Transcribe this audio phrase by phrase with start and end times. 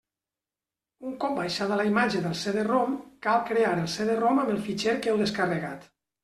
[1.09, 2.95] Un cop baixada la imatge del CD-ROM,
[3.27, 5.87] cal crear el CD-ROM amb el fitxer que heu descarregat.